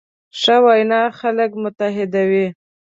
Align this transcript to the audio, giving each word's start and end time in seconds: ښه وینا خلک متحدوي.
ښه 0.39 0.55
وینا 0.65 1.01
خلک 1.19 1.51
متحدوي. 1.63 2.47